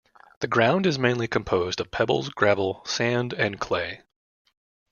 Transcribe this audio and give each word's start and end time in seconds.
The 0.39 0.47
ground 0.47 0.87
is 0.87 0.97
mainly 0.97 1.27
composed 1.27 1.79
of 1.79 1.91
pebbles, 1.91 2.29
gravel, 2.29 2.81
sand 2.85 3.33
and 3.33 3.59
clay. 3.59 4.01